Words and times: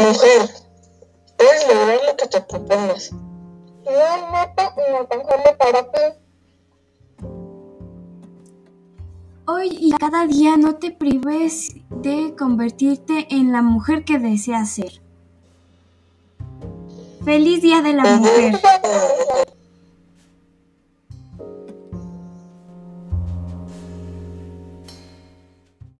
Mujer, 0.00 0.50
puedes 1.36 1.68
lograr 1.68 2.00
lo 2.06 2.16
que 2.16 2.26
te 2.26 2.40
propongas. 2.40 3.12
No 3.12 3.90
hay 3.90 4.22
meta 4.32 4.74
inalcanzable 4.88 5.56
para 5.58 5.92
ti. 5.92 6.00
Hoy 9.46 9.76
y 9.80 9.92
cada 9.92 10.26
día 10.26 10.56
no 10.56 10.76
te 10.76 10.90
prives 10.90 11.74
de 11.90 12.34
convertirte 12.38 13.26
en 13.30 13.52
la 13.52 13.62
mujer 13.62 14.04
que 14.04 14.18
deseas 14.18 14.70
ser. 14.70 15.02
Feliz 17.24 17.60
Día 17.60 17.82
de 17.82 17.92
la 17.92 18.04
Mujer. 18.04 18.60